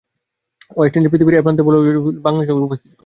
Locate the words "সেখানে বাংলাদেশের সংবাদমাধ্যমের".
1.93-2.67